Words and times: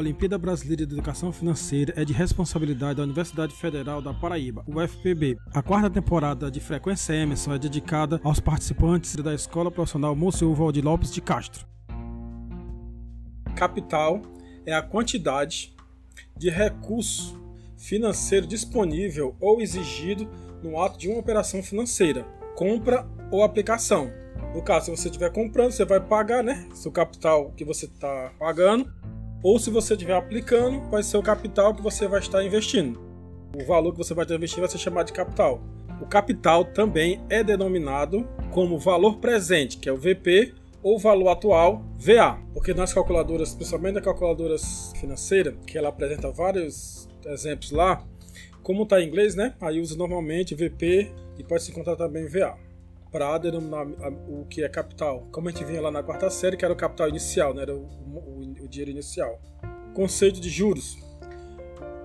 Olimpíada 0.00 0.38
Brasileira 0.38 0.86
de 0.86 0.94
Educação 0.94 1.30
Financeira 1.30 1.92
é 1.94 2.06
de 2.06 2.14
responsabilidade 2.14 2.94
da 2.94 3.02
Universidade 3.02 3.54
Federal 3.54 4.00
da 4.00 4.14
Paraíba, 4.14 4.64
UFPB. 4.66 5.36
A 5.52 5.62
quarta 5.62 5.90
temporada 5.90 6.50
de 6.50 6.58
Frequência 6.58 7.12
Emerson 7.12 7.52
é 7.52 7.58
dedicada 7.58 8.18
aos 8.24 8.40
participantes 8.40 9.14
da 9.16 9.34
Escola 9.34 9.70
Profissional 9.70 10.16
Monsenhor 10.16 10.54
Valdir 10.54 10.82
Lopes 10.82 11.12
de 11.12 11.20
Castro. 11.20 11.66
Capital 13.54 14.22
é 14.64 14.72
a 14.72 14.80
quantidade 14.80 15.76
de 16.34 16.48
recurso 16.48 17.38
financeiro 17.76 18.46
disponível 18.46 19.36
ou 19.38 19.60
exigido 19.60 20.26
no 20.62 20.80
ato 20.80 20.98
de 20.98 21.08
uma 21.08 21.18
operação 21.18 21.62
financeira, 21.62 22.24
compra 22.56 23.06
ou 23.30 23.44
aplicação. 23.44 24.10
No 24.54 24.62
caso, 24.62 24.86
se 24.86 24.90
você 24.96 25.08
estiver 25.08 25.30
comprando, 25.30 25.72
você 25.72 25.84
vai 25.84 26.00
pagar, 26.00 26.42
né? 26.42 26.66
Seu 26.72 26.90
capital 26.90 27.52
que 27.52 27.66
você 27.66 27.84
está 27.84 28.32
pagando 28.38 28.90
ou 29.42 29.58
se 29.58 29.70
você 29.70 29.94
estiver 29.94 30.14
aplicando, 30.14 30.80
vai 30.90 31.02
ser 31.02 31.16
o 31.16 31.22
capital 31.22 31.74
que 31.74 31.82
você 31.82 32.06
vai 32.06 32.20
estar 32.20 32.44
investindo. 32.44 33.00
O 33.56 33.64
valor 33.64 33.92
que 33.92 33.98
você 33.98 34.14
vai 34.14 34.24
estar 34.24 34.34
investindo 34.34 34.60
vai 34.60 34.68
ser 34.68 34.78
chamado 34.78 35.06
de 35.06 35.12
capital. 35.12 35.60
O 36.00 36.06
capital 36.06 36.64
também 36.64 37.20
é 37.28 37.42
denominado 37.42 38.28
como 38.50 38.78
valor 38.78 39.18
presente, 39.18 39.78
que 39.78 39.88
é 39.88 39.92
o 39.92 39.96
VP, 39.96 40.54
ou 40.82 40.98
valor 40.98 41.28
atual, 41.28 41.82
VA. 41.98 42.38
Porque 42.54 42.72
nas 42.72 42.92
calculadoras, 42.92 43.54
principalmente 43.54 43.94
nas 43.94 44.04
calculadoras 44.04 44.92
financeiras, 44.98 45.54
que 45.66 45.76
ela 45.76 45.88
apresenta 45.88 46.30
vários 46.30 47.08
exemplos 47.26 47.70
lá, 47.70 48.02
como 48.62 48.84
está 48.84 49.00
em 49.00 49.08
inglês, 49.08 49.34
né? 49.34 49.54
Aí 49.60 49.80
usa 49.80 49.96
normalmente 49.96 50.54
VP 50.54 51.10
e 51.38 51.44
pode 51.44 51.62
se 51.62 51.70
encontrar 51.70 51.96
também 51.96 52.26
VA 52.26 52.56
para 53.10 53.38
denominar 53.38 53.86
o 54.28 54.44
que 54.46 54.62
é 54.62 54.68
capital. 54.68 55.26
Como 55.32 55.48
a 55.48 55.50
gente 55.50 55.64
vinha 55.64 55.80
lá 55.80 55.90
na 55.90 56.02
quarta 56.02 56.30
série, 56.30 56.56
que 56.56 56.64
era 56.64 56.72
o 56.72 56.76
capital 56.76 57.08
inicial, 57.08 57.52
né? 57.52 57.62
era 57.62 57.74
o, 57.74 57.80
o, 57.80 58.40
o 58.64 58.68
dinheiro 58.68 58.90
inicial. 58.90 59.40
Conceito 59.94 60.40
de 60.40 60.48
juros. 60.48 60.96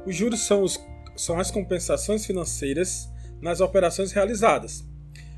Os 0.06 0.16
juros 0.16 0.42
são, 0.42 0.64
os, 0.64 0.80
são 1.16 1.40
as 1.40 1.52
compensações 1.52 2.26
financeiras 2.26 3.10
nas 3.42 3.62
operações 3.62 4.12
realizadas, 4.12 4.84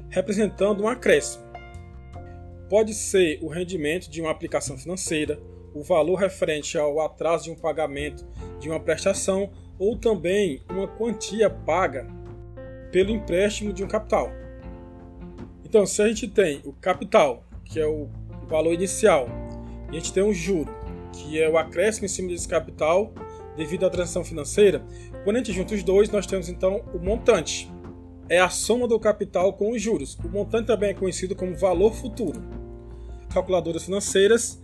representando 0.10 0.84
um 0.84 0.88
acréscimo. 0.88 1.44
Pode 2.70 2.94
ser 2.94 3.40
o 3.42 3.48
rendimento 3.48 4.10
de 4.10 4.22
uma 4.22 4.32
aplicação 4.32 4.78
financeira, 4.78 5.40
o 5.74 5.84
valor 5.84 6.16
referente 6.16 6.78
ao 6.78 7.00
atraso 7.00 7.46
de 7.46 7.52
um 7.52 7.56
pagamento 7.56 8.26
de 8.60 8.70
uma 8.70 8.80
prestação 8.80 9.52
ou 9.78 9.98
também 9.98 10.62
uma 10.70 10.88
quantia 10.88 11.50
paga 11.50 12.08
pelo 12.92 13.12
empréstimo 13.12 13.72
de 13.72 13.84
um 13.84 13.88
capital. 13.88 14.32
Então, 15.68 15.86
se 15.86 16.02
a 16.02 16.08
gente 16.08 16.30
tem 16.30 16.62
o 16.64 16.72
capital, 16.72 17.44
que 17.66 17.78
é 17.78 17.86
o 17.86 18.08
valor 18.48 18.74
inicial, 18.74 19.28
e 19.92 19.98
a 19.98 20.00
gente 20.00 20.14
tem 20.14 20.24
um 20.24 20.34
juro, 20.34 20.74
que 21.12 21.42
é 21.42 21.50
o 21.50 21.58
acréscimo 21.58 22.06
em 22.06 22.08
cima 22.08 22.30
desse 22.30 22.48
capital 22.48 23.14
devido 23.58 23.86
à 23.86 23.90
transação 23.90 24.24
financeira, 24.24 24.82
quando 25.26 25.36
a 25.36 25.40
gente 25.40 25.52
junta 25.52 25.76
os 25.76 25.84
dois, 25.84 26.10
nós 26.10 26.26
temos 26.26 26.48
então 26.48 26.86
o 26.94 27.00
montante. 27.00 27.70
É 28.30 28.40
a 28.40 28.48
soma 28.48 28.88
do 28.88 28.98
capital 28.98 29.52
com 29.52 29.72
os 29.72 29.82
juros. 29.82 30.18
O 30.24 30.30
montante 30.30 30.68
também 30.68 30.92
é 30.92 30.94
conhecido 30.94 31.36
como 31.36 31.54
valor 31.54 31.94
futuro. 31.94 32.42
Calculadoras 33.34 33.84
financeiras 33.84 34.62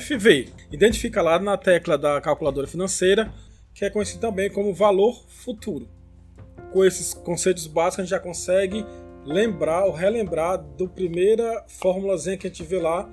FV. 0.00 0.48
Identifica 0.72 1.20
lá 1.20 1.38
na 1.38 1.58
tecla 1.58 1.98
da 1.98 2.22
calculadora 2.22 2.66
financeira, 2.66 3.30
que 3.74 3.84
é 3.84 3.90
conhecido 3.90 4.22
também 4.22 4.50
como 4.50 4.72
valor 4.72 5.22
futuro. 5.28 5.86
Com 6.72 6.82
esses 6.82 7.12
conceitos 7.12 7.66
básicos, 7.66 7.98
a 7.98 8.02
gente 8.02 8.10
já 8.10 8.20
consegue 8.20 8.82
lembrar 9.26 9.84
ou 9.84 9.92
relembrar 9.92 10.56
do 10.56 10.88
primeira 10.88 11.64
formulazinha 11.66 12.38
que 12.38 12.46
a 12.46 12.50
gente 12.50 12.62
vê 12.62 12.78
lá 12.78 13.10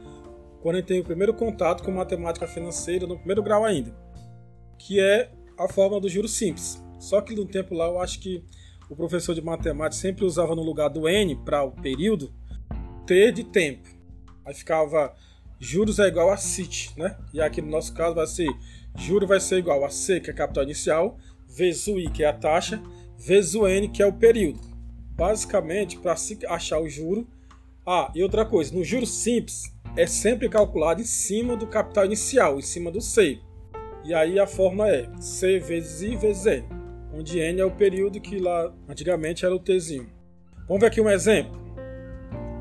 quando 0.61 0.75
a 0.75 0.77
gente 0.79 0.87
tem 0.87 0.99
o 1.01 1.03
primeiro 1.03 1.33
contato 1.33 1.83
com 1.83 1.91
matemática 1.91 2.47
financeira 2.47 3.07
no 3.07 3.17
primeiro 3.17 3.41
grau 3.41 3.65
ainda, 3.65 3.93
que 4.77 4.99
é 4.99 5.31
a 5.57 5.67
fórmula 5.67 5.99
do 5.99 6.07
juros 6.07 6.33
simples. 6.35 6.81
Só 6.99 7.19
que 7.19 7.35
no 7.35 7.45
tempo 7.45 7.73
lá 7.73 7.87
eu 7.87 7.99
acho 7.99 8.19
que 8.19 8.43
o 8.89 8.95
professor 8.95 9.33
de 9.33 9.41
matemática 9.41 9.99
sempre 9.99 10.23
usava 10.23 10.55
no 10.55 10.61
lugar 10.61 10.87
do 10.89 11.09
n 11.09 11.35
para 11.35 11.63
o 11.63 11.71
período 11.71 12.31
t 13.05 13.31
de 13.31 13.43
tempo. 13.43 13.89
Aí 14.45 14.53
ficava 14.53 15.13
juros 15.59 15.99
é 15.99 16.07
igual 16.07 16.29
a 16.29 16.37
CIT, 16.37 16.93
né? 16.95 17.17
E 17.33 17.41
aqui 17.41 17.61
no 17.61 17.69
nosso 17.69 17.93
caso 17.93 18.15
vai 18.15 18.27
ser 18.27 18.49
juro 18.95 19.25
vai 19.25 19.39
ser 19.39 19.57
igual 19.57 19.83
a 19.83 19.89
C, 19.89 20.19
que 20.19 20.29
é 20.29 20.33
a 20.33 20.35
capital 20.35 20.63
inicial, 20.63 21.17
vezes 21.47 21.87
o 21.87 21.99
I, 21.99 22.09
que 22.09 22.23
é 22.23 22.27
a 22.27 22.33
taxa, 22.33 22.81
vezes 23.17 23.55
o 23.55 23.67
N, 23.67 23.89
que 23.89 24.03
é 24.03 24.05
o 24.05 24.13
período 24.13 24.72
basicamente 25.15 25.97
para 25.97 26.15
se 26.15 26.37
achar 26.47 26.79
o 26.79 26.89
juro. 26.89 27.27
Ah, 27.85 28.11
e 28.15 28.23
outra 28.23 28.45
coisa, 28.45 28.73
no 28.73 28.83
juro 28.83 29.05
simples 29.05 29.73
é 29.95 30.07
sempre 30.07 30.49
calculado 30.49 31.01
em 31.01 31.05
cima 31.05 31.55
do 31.55 31.67
capital 31.67 32.05
inicial, 32.05 32.57
em 32.57 32.61
cima 32.61 32.89
do 32.91 33.01
C. 33.01 33.39
E 34.03 34.13
aí 34.13 34.39
a 34.39 34.47
fórmula 34.47 34.89
é 34.89 35.09
C 35.19 35.59
vezes 35.59 36.01
I 36.01 36.15
vezes 36.15 36.45
N, 36.45 36.65
onde 37.13 37.39
N 37.39 37.61
é 37.61 37.65
o 37.65 37.71
período 37.71 38.19
que 38.19 38.37
lá 38.37 38.73
antigamente 38.87 39.45
era 39.45 39.55
o 39.55 39.59
Tzinho. 39.59 40.09
Vamos 40.67 40.81
ver 40.81 40.87
aqui 40.87 40.99
um 40.99 41.09
exemplo. 41.09 41.61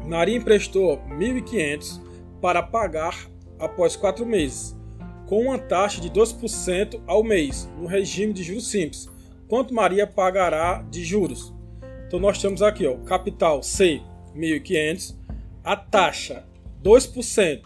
Maria 0.07 0.37
emprestou 0.37 0.99
1.500 1.09 2.01
para 2.41 2.63
pagar 2.63 3.29
após 3.59 3.97
4 3.97 4.27
meses, 4.27 4.77
com 5.27 5.43
uma 5.43 5.59
taxa 5.59 6.01
de 6.01 6.11
2% 6.11 7.01
ao 7.07 7.23
mês, 7.23 7.69
no 7.79 7.87
regime 7.87 8.33
de 8.33 8.43
juros 8.43 8.69
simples. 8.69 9.09
Quanto 9.49 9.73
Maria 9.73 10.07
pagará 10.07 10.83
de 10.91 11.05
juros? 11.05 11.55
Então 12.13 12.21
nós 12.21 12.37
temos 12.37 12.61
aqui, 12.61 12.87
ó, 12.87 12.95
capital 13.07 13.63
C 13.63 14.03
1.500, 14.37 15.15
a 15.65 15.75
taxa 15.75 16.45
2%. 16.85 17.63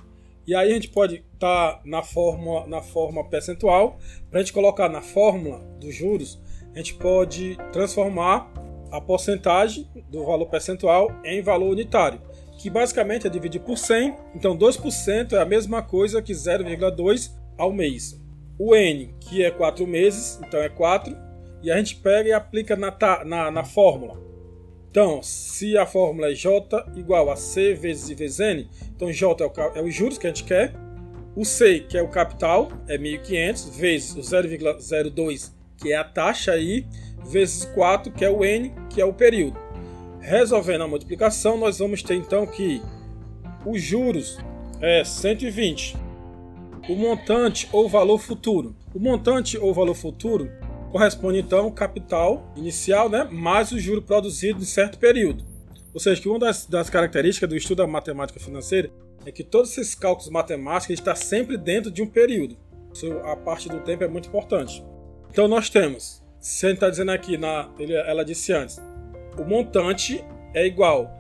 E 0.47 0.55
aí 0.55 0.71
a 0.71 0.73
gente 0.73 0.89
pode 0.91 1.25
estar 1.35 1.73
tá 1.73 1.81
na 1.85 2.01
forma 2.01 2.65
na 2.69 2.81
forma 2.81 3.29
percentual, 3.29 3.99
para 4.31 4.39
a 4.39 4.43
gente 4.45 4.53
colocar 4.53 4.89
na 4.89 5.03
fórmula 5.03 5.59
dos 5.81 5.93
juros, 5.93 6.41
a 6.73 6.79
gente 6.79 6.95
pode 6.95 7.59
transformar 7.73 8.49
a 8.93 9.01
porcentagem 9.01 9.89
do 10.09 10.25
valor 10.25 10.47
percentual 10.47 11.11
em 11.25 11.43
valor 11.43 11.71
unitário, 11.71 12.21
que 12.57 12.71
basicamente 12.71 13.27
é 13.27 13.31
dividir 13.31 13.63
por 13.63 13.77
100. 13.77 14.15
Então 14.33 14.57
2% 14.57 15.33
é 15.33 15.41
a 15.41 15.45
mesma 15.45 15.83
coisa 15.83 16.23
que 16.23 16.33
0,2 16.33 17.33
ao 17.59 17.73
mês. 17.73 18.17
O 18.57 18.77
N, 18.77 19.13
que 19.19 19.45
é 19.45 19.51
4 19.51 19.85
meses, 19.89 20.39
então 20.47 20.61
é 20.61 20.69
4, 20.69 21.17
e 21.65 21.73
a 21.73 21.77
gente 21.79 21.97
pega 21.97 22.29
e 22.29 22.33
aplica 22.33 22.77
na, 22.77 22.97
na, 23.25 23.51
na 23.51 23.65
fórmula. 23.65 24.25
Então, 24.97 25.23
se 25.23 25.77
a 25.77 25.85
fórmula 25.85 26.31
é 26.31 26.35
J 26.35 26.87
igual 26.97 27.31
a 27.31 27.37
C 27.37 27.75
vezes 27.75 28.09
I 28.09 28.15
vezes 28.15 28.41
N, 28.41 28.67
então 28.97 29.13
J 29.13 29.45
é, 29.45 29.47
o, 29.47 29.53
é 29.75 29.83
os 29.83 29.95
juros 29.95 30.17
que 30.17 30.27
a 30.27 30.31
gente 30.31 30.45
quer, 30.45 30.73
o 31.37 31.45
C, 31.45 31.81
que 31.81 31.99
é 31.99 32.03
o 32.03 32.09
capital, 32.09 32.73
é 32.89 32.97
1.500, 32.97 33.79
vezes 33.79 34.17
o 34.17 34.21
0,02, 34.21 35.53
que 35.77 35.93
é 35.93 35.99
a 35.99 36.03
taxa 36.03 36.53
aí, 36.53 36.87
vezes 37.27 37.67
4, 37.75 38.11
que 38.11 38.25
é 38.25 38.31
o 38.31 38.43
N, 38.43 38.73
que 38.89 38.99
é 38.99 39.05
o 39.05 39.13
período. 39.13 39.59
Resolvendo 40.19 40.85
a 40.85 40.89
multiplicação, 40.89 41.59
nós 41.59 41.79
vamos 41.79 42.03
ter 42.03 42.15
então 42.15 42.47
que 42.47 42.81
os 43.67 43.83
juros 43.83 44.39
é 44.81 45.05
120. 45.05 45.95
O 46.89 46.97
montante 46.97 47.69
ou 47.71 47.87
valor 47.87 48.17
futuro. 48.17 48.75
O 48.95 48.99
montante 48.99 49.59
ou 49.59 49.75
valor 49.75 49.95
futuro 49.95 50.51
corresponde 50.97 51.41
então 51.41 51.67
ao 51.67 51.71
capital 51.71 52.51
inicial, 52.57 53.11
né, 53.11 53.29
mais 53.31 53.71
o 53.71 53.79
juro 53.79 54.01
produzido 54.01 54.63
em 54.63 54.65
certo 54.65 54.99
período. 54.99 55.45
Ou 55.93 56.01
seja, 56.01 56.23
que 56.23 56.27
uma 56.27 56.39
das, 56.39 56.65
das 56.65 56.89
características 56.89 57.51
do 57.51 57.55
estudo 57.55 57.79
da 57.79 57.87
matemática 57.87 58.41
financeira 58.41 58.91
é 59.27 59.31
que 59.31 59.45
todos 59.45 59.73
esses 59.73 59.95
cálculos 59.95 60.31
matemáticos 60.31 60.95
estão 60.95 61.15
sempre 61.15 61.59
dentro 61.59 61.91
de 61.91 62.03
um 62.03 62.07
período. 62.07 62.57
Isso, 62.95 63.13
a 63.25 63.37
parte 63.37 63.69
do 63.69 63.81
tempo 63.81 64.05
é 64.05 64.09
muito 64.09 64.29
importante. 64.29 64.83
Então 65.31 65.47
nós 65.47 65.69
temos, 65.69 66.23
se 66.41 66.67
está 66.67 66.89
dizendo 66.89 67.11
aqui, 67.11 67.37
na, 67.37 67.69
ele, 67.79 67.93
ela 67.93 68.25
disse 68.25 68.55
antes, 68.55 68.81
o 69.39 69.45
montante 69.45 70.25
é 70.55 70.67
igual 70.67 71.15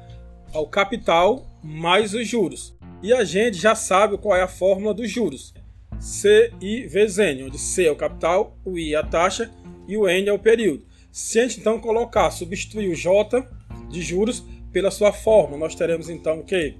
ao 0.54 0.66
capital 0.66 1.46
mais 1.62 2.14
os 2.14 2.26
juros. 2.26 2.74
E 3.02 3.12
a 3.12 3.24
gente 3.24 3.58
já 3.58 3.74
sabe 3.74 4.16
qual 4.16 4.34
é 4.34 4.40
a 4.40 4.48
fórmula 4.48 4.94
dos 4.94 5.10
juros. 5.10 5.52
CI 6.00 6.86
vezes 6.86 7.18
N, 7.18 7.44
onde 7.44 7.58
C 7.58 7.86
é 7.86 7.90
o 7.90 7.96
capital, 7.96 8.56
o 8.64 8.78
I 8.78 8.94
é 8.94 8.98
a 8.98 9.02
taxa 9.02 9.50
e 9.88 9.96
o 9.96 10.08
N 10.08 10.28
é 10.28 10.32
o 10.32 10.38
período. 10.38 10.84
Se 11.10 11.38
a 11.38 11.42
gente 11.42 11.60
então 11.60 11.80
colocar, 11.80 12.30
substituir 12.30 12.88
o 12.88 12.94
J 12.94 13.46
de 13.88 14.02
juros 14.02 14.44
pela 14.72 14.90
sua 14.90 15.12
forma, 15.12 15.56
nós 15.56 15.74
teremos 15.74 16.10
então 16.10 16.42
que, 16.42 16.76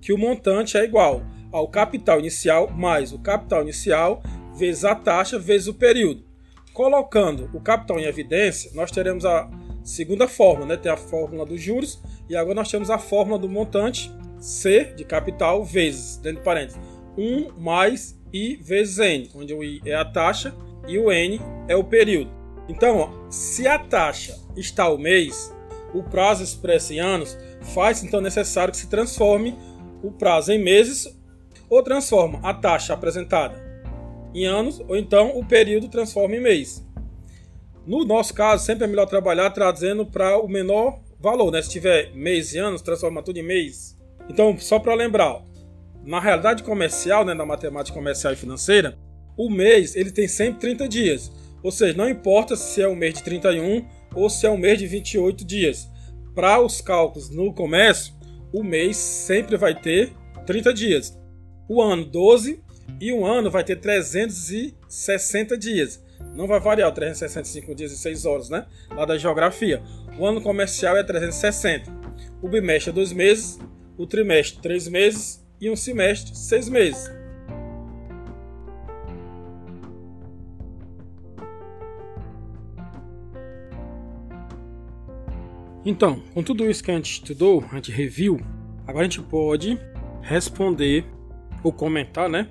que 0.00 0.12
o 0.12 0.18
montante 0.18 0.76
é 0.76 0.84
igual 0.84 1.22
ao 1.50 1.66
capital 1.68 2.20
inicial 2.20 2.70
mais 2.70 3.12
o 3.12 3.18
capital 3.18 3.62
inicial 3.62 4.22
vezes 4.56 4.84
a 4.84 4.94
taxa 4.94 5.38
vezes 5.38 5.66
o 5.66 5.74
período. 5.74 6.24
Colocando 6.72 7.50
o 7.52 7.60
capital 7.60 7.98
em 7.98 8.04
evidência, 8.04 8.70
nós 8.74 8.90
teremos 8.90 9.24
a 9.24 9.50
segunda 9.82 10.28
fórmula, 10.28 10.66
né? 10.66 10.76
tem 10.76 10.92
a 10.92 10.96
fórmula 10.96 11.44
dos 11.44 11.60
juros 11.60 12.00
e 12.28 12.36
agora 12.36 12.54
nós 12.54 12.70
temos 12.70 12.90
a 12.90 12.98
fórmula 12.98 13.38
do 13.38 13.48
montante 13.48 14.10
C 14.38 14.94
de 14.96 15.04
capital 15.04 15.64
vezes, 15.64 16.16
dentro 16.16 16.38
de 16.38 16.44
parênteses, 16.44 16.80
1 17.16 17.52
mais 17.58 18.18
I 18.32 18.56
vezes 18.56 18.98
N, 18.98 19.30
onde 19.34 19.54
o 19.54 19.62
I 19.62 19.80
é 19.84 19.94
a 19.94 20.04
taxa 20.04 20.54
e 20.86 20.98
o 20.98 21.10
N 21.10 21.40
é 21.68 21.76
o 21.76 21.84
período. 21.84 22.30
Então, 22.68 22.98
ó, 22.98 23.30
se 23.30 23.66
a 23.66 23.78
taxa 23.78 24.38
está 24.56 24.84
ao 24.84 24.98
mês, 24.98 25.52
o 25.92 26.02
prazo 26.02 26.42
expresso 26.42 26.92
em 26.92 27.00
anos, 27.00 27.36
faz 27.74 28.02
então 28.02 28.20
necessário 28.20 28.72
que 28.72 28.78
se 28.78 28.88
transforme 28.88 29.56
o 30.02 30.10
prazo 30.10 30.52
em 30.52 30.58
meses 30.58 31.08
ou 31.68 31.82
transforma 31.82 32.40
a 32.42 32.54
taxa 32.54 32.94
apresentada 32.94 33.70
em 34.34 34.46
anos, 34.46 34.80
ou 34.88 34.96
então 34.96 35.36
o 35.36 35.44
período 35.44 35.88
transforma 35.88 36.36
em 36.36 36.40
mês. 36.40 36.84
No 37.86 38.04
nosso 38.04 38.32
caso, 38.32 38.64
sempre 38.64 38.84
é 38.84 38.86
melhor 38.86 39.06
trabalhar 39.06 39.50
trazendo 39.50 40.06
para 40.06 40.38
o 40.38 40.46
menor 40.46 41.00
valor, 41.18 41.50
né? 41.50 41.60
Se 41.60 41.70
tiver 41.70 42.12
mês 42.14 42.54
e 42.54 42.58
anos, 42.58 42.82
transforma 42.82 43.22
tudo 43.22 43.38
em 43.38 43.42
mês. 43.42 43.98
Então, 44.28 44.56
só 44.58 44.78
para 44.78 44.94
lembrar, 44.94 45.42
na 46.04 46.20
realidade 46.20 46.62
comercial, 46.62 47.24
né, 47.24 47.34
na 47.34 47.44
matemática 47.44 47.96
comercial 47.96 48.32
e 48.32 48.36
financeira, 48.36 48.98
o 49.36 49.50
mês 49.50 49.94
ele 49.96 50.10
tem 50.10 50.28
sempre 50.28 50.60
30 50.60 50.88
dias. 50.88 51.32
Ou 51.62 51.70
seja, 51.70 51.96
não 51.96 52.08
importa 52.08 52.56
se 52.56 52.80
é 52.80 52.88
um 52.88 52.94
mês 52.94 53.14
de 53.14 53.22
31 53.22 53.86
ou 54.14 54.28
se 54.30 54.46
é 54.46 54.50
um 54.50 54.56
mês 54.56 54.78
de 54.78 54.86
28 54.86 55.44
dias. 55.44 55.88
Para 56.34 56.60
os 56.60 56.80
cálculos 56.80 57.28
no 57.28 57.52
comércio, 57.52 58.14
o 58.52 58.62
mês 58.62 58.96
sempre 58.96 59.56
vai 59.56 59.74
ter 59.74 60.12
30 60.46 60.72
dias. 60.72 61.18
O 61.68 61.82
ano 61.82 62.04
12 62.04 62.62
e 63.00 63.12
um 63.12 63.24
ano 63.24 63.50
vai 63.50 63.62
ter 63.62 63.76
360 63.76 65.56
dias. 65.56 66.02
Não 66.34 66.46
vai 66.46 66.60
variar 66.60 66.92
365 66.92 67.74
dias 67.74 67.92
e 67.92 67.98
6 67.98 68.26
horas, 68.26 68.48
né? 68.48 68.66
Lá 68.90 69.04
da 69.04 69.18
geografia. 69.18 69.82
O 70.18 70.26
ano 70.26 70.40
comercial 70.40 70.96
é 70.96 71.02
360. 71.02 71.90
O 72.42 72.48
bimestre 72.48 72.90
é 72.90 72.92
2 72.92 73.12
meses, 73.12 73.58
o 73.96 74.06
trimestre 74.06 74.60
3 74.60 74.88
meses 74.88 75.39
e 75.60 75.70
um 75.70 75.76
semestre 75.76 76.36
6 76.36 76.68
meses. 76.68 77.20
Então, 85.84 86.22
com 86.34 86.42
tudo 86.42 86.68
isso 86.68 86.84
que 86.84 86.90
a 86.90 86.94
gente 86.94 87.12
estudou, 87.12 87.64
a 87.70 87.76
gente 87.76 87.90
reviu, 87.90 88.38
agora 88.86 89.06
a 89.06 89.08
gente 89.08 89.22
pode 89.22 89.78
responder 90.20 91.04
ou 91.62 91.72
comentar, 91.72 92.28
né? 92.28 92.48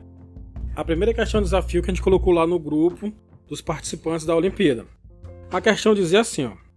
A 0.75 0.83
primeira 0.83 1.13
questão 1.13 1.39
de 1.39 1.45
desafio 1.45 1.81
que 1.81 1.89
a 1.89 1.93
gente 1.93 2.01
colocou 2.01 2.33
lá 2.33 2.47
no 2.47 2.59
grupo 2.59 3.13
dos 3.47 3.61
participantes 3.61 4.25
da 4.25 4.35
Olimpíada. 4.35 4.85
A 5.51 5.61
questão 5.61 5.93
dizia 5.93 6.21
assim, 6.21 6.45
ó. 6.45 6.68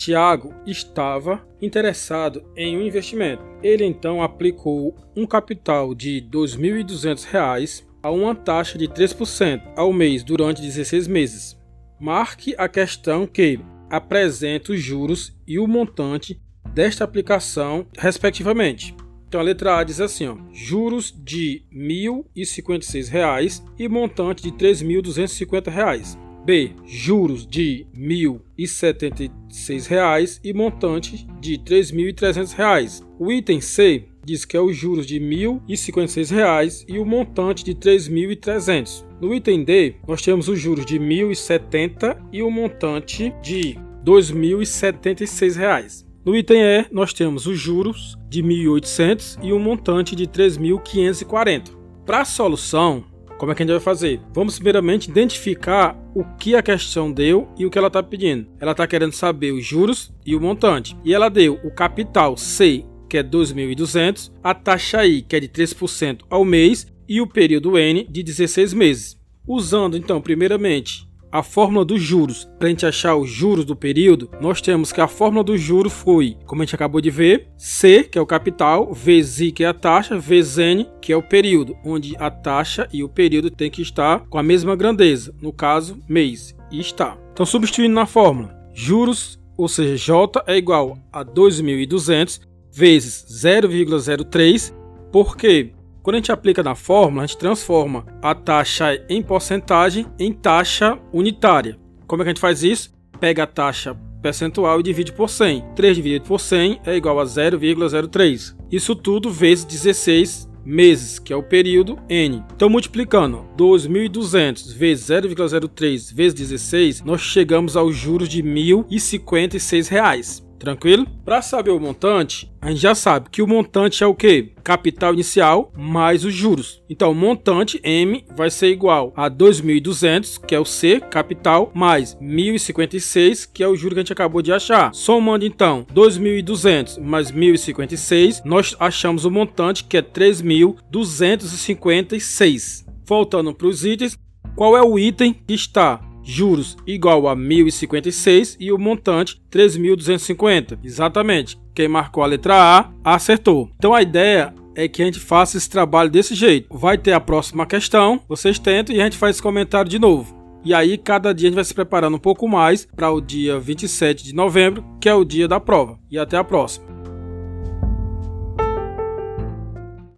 Tiago 0.00 0.54
estava 0.66 1.46
interessado 1.60 2.42
em 2.56 2.74
um 2.74 2.80
investimento. 2.80 3.44
Ele 3.62 3.84
então 3.84 4.22
aplicou 4.22 4.96
um 5.14 5.26
capital 5.26 5.94
de 5.94 6.20
R$ 6.20 6.26
2.200 6.32 7.84
a 8.02 8.10
uma 8.10 8.34
taxa 8.34 8.78
de 8.78 8.88
3% 8.88 9.60
ao 9.76 9.92
mês 9.92 10.24
durante 10.24 10.62
16 10.62 11.06
meses. 11.06 11.54
Marque 12.00 12.54
a 12.56 12.66
questão 12.66 13.26
que 13.26 13.60
apresenta 13.90 14.72
os 14.72 14.80
juros 14.80 15.36
e 15.46 15.58
o 15.58 15.68
montante 15.68 16.40
desta 16.72 17.04
aplicação, 17.04 17.86
respectivamente. 17.98 18.96
Então 19.28 19.38
a 19.38 19.44
letra 19.44 19.76
A 19.76 19.84
diz 19.84 20.00
assim: 20.00 20.28
ó, 20.28 20.36
juros 20.50 21.14
de 21.14 21.62
R$ 21.70 22.24
1.056 22.34 23.62
e 23.78 23.86
montante 23.86 24.42
de 24.44 24.48
R$ 24.48 24.72
3.250. 24.72 26.29
B. 26.44 26.72
Juros 26.84 27.46
de 27.46 27.86
R$ 27.94 28.40
1.076 28.58 30.40
e 30.42 30.52
montante 30.52 31.26
de 31.40 31.52
R$ 31.52 31.58
3.300. 31.58 33.04
O 33.18 33.30
item 33.30 33.60
C 33.60 34.06
diz 34.24 34.44
que 34.44 34.56
é 34.56 34.60
os 34.60 34.76
juros 34.76 35.06
de 35.06 35.18
R$ 35.18 35.24
1.056 35.24 36.84
e 36.88 36.98
o 36.98 37.04
montante 37.04 37.64
de 37.64 37.72
R$ 37.72 37.78
3.300. 37.78 39.04
No 39.20 39.34
item 39.34 39.64
D, 39.64 39.96
nós 40.06 40.22
temos 40.22 40.48
os 40.48 40.58
juros 40.58 40.86
de 40.86 40.98
R$ 40.98 41.04
1.070 41.04 42.16
e 42.32 42.42
o 42.42 42.50
montante 42.50 43.32
de 43.42 43.72
R$ 43.72 43.78
2.076. 44.04 46.06
No 46.24 46.36
item 46.36 46.62
E, 46.62 46.86
nós 46.92 47.14
temos 47.14 47.46
os 47.46 47.58
juros 47.58 48.16
de 48.28 48.42
1.800 48.42 49.38
e 49.42 49.52
um 49.52 49.58
montante 49.58 50.14
de 50.14 50.26
3.540. 50.26 51.70
Para 52.04 52.20
a 52.20 52.24
solução, 52.24 53.04
como 53.40 53.52
é 53.52 53.54
que 53.54 53.62
a 53.62 53.64
gente 53.64 53.72
vai 53.72 53.80
fazer? 53.80 54.20
Vamos 54.34 54.56
primeiramente 54.56 55.08
identificar 55.08 55.96
o 56.14 56.22
que 56.36 56.54
a 56.54 56.62
questão 56.62 57.10
deu 57.10 57.48
e 57.56 57.64
o 57.64 57.70
que 57.70 57.78
ela 57.78 57.86
está 57.86 58.02
pedindo. 58.02 58.46
Ela 58.60 58.72
está 58.72 58.86
querendo 58.86 59.12
saber 59.12 59.50
os 59.50 59.64
juros 59.64 60.12
e 60.26 60.36
o 60.36 60.40
montante. 60.40 60.94
E 61.02 61.14
ela 61.14 61.30
deu 61.30 61.58
o 61.64 61.70
capital 61.70 62.36
C, 62.36 62.84
que 63.08 63.16
é 63.16 63.22
2.200, 63.22 64.30
a 64.44 64.52
taxa 64.52 65.06
I, 65.06 65.22
que 65.22 65.36
é 65.36 65.40
de 65.40 65.48
3% 65.48 66.18
ao 66.28 66.44
mês, 66.44 66.86
e 67.08 67.22
o 67.22 67.26
período 67.26 67.78
N, 67.78 68.06
de 68.10 68.22
16 68.22 68.74
meses. 68.74 69.18
Usando, 69.48 69.96
então, 69.96 70.20
primeiramente, 70.20 71.08
a 71.32 71.42
fórmula 71.42 71.84
dos 71.84 72.02
juros, 72.02 72.48
para 72.58 72.66
a 72.66 72.70
gente 72.70 72.86
achar 72.86 73.16
os 73.16 73.30
juros 73.30 73.64
do 73.64 73.76
período, 73.76 74.30
nós 74.40 74.60
temos 74.60 74.92
que 74.92 75.00
a 75.00 75.06
fórmula 75.06 75.44
do 75.44 75.56
juro 75.56 75.88
foi, 75.88 76.36
como 76.46 76.62
a 76.62 76.64
gente 76.64 76.74
acabou 76.74 77.00
de 77.00 77.10
ver, 77.10 77.48
C, 77.56 78.04
que 78.04 78.18
é 78.18 78.20
o 78.20 78.26
capital, 78.26 78.92
I, 79.06 79.52
que 79.52 79.64
é 79.64 79.68
a 79.68 79.74
taxa, 79.74 80.18
vezes 80.18 80.58
N, 80.58 80.88
que 81.00 81.12
é 81.12 81.16
o 81.16 81.22
período, 81.22 81.76
onde 81.84 82.16
a 82.18 82.30
taxa 82.30 82.88
e 82.92 83.04
o 83.04 83.08
período 83.08 83.50
tem 83.50 83.70
que 83.70 83.82
estar 83.82 84.20
com 84.28 84.38
a 84.38 84.42
mesma 84.42 84.74
grandeza, 84.74 85.34
no 85.40 85.52
caso, 85.52 85.98
mês, 86.08 86.56
e 86.70 86.80
está. 86.80 87.16
Então, 87.32 87.46
substituindo 87.46 87.94
na 87.94 88.06
fórmula, 88.06 88.54
juros, 88.74 89.38
ou 89.56 89.68
seja, 89.68 89.96
J 89.96 90.42
é 90.46 90.56
igual 90.56 90.98
a 91.12 91.24
2.200 91.24 92.40
vezes 92.72 93.26
0,03, 93.30 94.72
porque 95.12 95.72
quando 96.02 96.16
a 96.16 96.18
gente 96.18 96.32
aplica 96.32 96.62
na 96.62 96.74
fórmula, 96.74 97.24
a 97.24 97.26
gente 97.26 97.38
transforma 97.38 98.06
a 98.22 98.34
taxa 98.34 99.02
em 99.08 99.22
porcentagem 99.22 100.06
em 100.18 100.32
taxa 100.32 100.98
unitária. 101.12 101.78
Como 102.06 102.22
é 102.22 102.24
que 102.24 102.30
a 102.30 102.32
gente 102.32 102.40
faz 102.40 102.62
isso? 102.62 102.92
Pega 103.18 103.42
a 103.42 103.46
taxa 103.46 103.96
percentual 104.22 104.80
e 104.80 104.82
divide 104.82 105.12
por 105.12 105.28
100. 105.28 105.74
3 105.74 105.96
dividido 105.96 106.26
por 106.26 106.40
100 106.40 106.80
é 106.84 106.96
igual 106.96 107.18
a 107.20 107.24
0,03. 107.24 108.56
Isso 108.70 108.94
tudo 108.94 109.30
vezes 109.30 109.64
16 109.64 110.48
meses, 110.64 111.18
que 111.18 111.32
é 111.32 111.36
o 111.36 111.42
período 111.42 111.98
N. 112.08 112.44
Então, 112.54 112.68
multiplicando 112.68 113.46
2.200 113.56 114.74
vezes 114.74 115.06
0,03 115.06 116.14
vezes 116.14 116.34
16, 116.34 117.02
nós 117.02 117.20
chegamos 117.20 117.76
aos 117.76 117.96
juros 117.96 118.28
de 118.28 118.42
R$ 118.42 118.48
1.056. 118.48 120.49
Tranquilo? 120.60 121.06
Para 121.24 121.40
saber 121.40 121.70
o 121.70 121.80
montante, 121.80 122.52
a 122.60 122.68
gente 122.68 122.82
já 122.82 122.94
sabe 122.94 123.30
que 123.30 123.40
o 123.40 123.46
montante 123.46 124.04
é 124.04 124.06
o 124.06 124.14
que? 124.14 124.52
Capital 124.62 125.14
inicial 125.14 125.72
mais 125.74 126.22
os 126.22 126.34
juros. 126.34 126.82
Então, 126.88 127.10
o 127.12 127.14
montante 127.14 127.80
M 127.82 128.22
vai 128.36 128.50
ser 128.50 128.68
igual 128.68 129.10
a 129.16 129.30
2.200, 129.30 130.38
que 130.44 130.54
é 130.54 130.60
o 130.60 130.66
C, 130.66 131.00
capital, 131.00 131.72
mais 131.74 132.14
1.056, 132.16 133.48
que 133.50 133.62
é 133.62 133.68
o 133.68 133.74
juro 133.74 133.94
que 133.94 134.00
a 134.00 134.02
gente 134.02 134.12
acabou 134.12 134.42
de 134.42 134.52
achar. 134.52 134.94
Somando, 134.94 135.46
então, 135.46 135.86
2.200 135.94 137.00
mais 137.00 137.32
1.056, 137.32 138.42
nós 138.44 138.76
achamos 138.78 139.24
o 139.24 139.30
montante, 139.30 139.84
que 139.84 139.96
é 139.96 140.02
3.256. 140.02 142.84
Voltando 143.06 143.54
para 143.54 143.66
os 143.66 143.86
itens, 143.86 144.14
qual 144.54 144.76
é 144.76 144.82
o 144.82 144.98
item 144.98 145.32
que 145.32 145.54
está 145.54 146.02
juros 146.22 146.76
igual 146.86 147.28
a 147.28 147.36
1.056 147.36 148.56
e 148.58 148.72
o 148.72 148.78
montante 148.78 149.40
3.250. 149.50 150.78
Exatamente. 150.82 151.58
Quem 151.74 151.88
marcou 151.88 152.22
a 152.22 152.26
letra 152.26 152.54
A 152.54 152.90
acertou. 153.14 153.70
Então 153.76 153.94
a 153.94 154.02
ideia 154.02 154.54
é 154.74 154.88
que 154.88 155.02
a 155.02 155.04
gente 155.04 155.18
faça 155.18 155.56
esse 155.56 155.68
trabalho 155.68 156.10
desse 156.10 156.34
jeito. 156.34 156.76
Vai 156.76 156.96
ter 156.96 157.12
a 157.12 157.20
próxima 157.20 157.66
questão, 157.66 158.20
vocês 158.28 158.58
tentam 158.58 158.94
e 158.94 159.00
a 159.00 159.04
gente 159.04 159.16
faz 159.16 159.36
esse 159.36 159.42
comentário 159.42 159.90
de 159.90 159.98
novo. 159.98 160.38
E 160.62 160.74
aí, 160.74 160.98
cada 160.98 161.32
dia 161.32 161.48
a 161.48 161.50
gente 161.50 161.54
vai 161.54 161.64
se 161.64 161.72
preparando 161.72 162.16
um 162.16 162.20
pouco 162.20 162.46
mais 162.46 162.84
para 162.84 163.10
o 163.10 163.18
dia 163.18 163.58
27 163.58 164.24
de 164.24 164.34
novembro, 164.34 164.84
que 165.00 165.08
é 165.08 165.14
o 165.14 165.24
dia 165.24 165.48
da 165.48 165.58
prova. 165.58 165.98
E 166.10 166.18
até 166.18 166.36
a 166.36 166.44
próxima. 166.44 166.99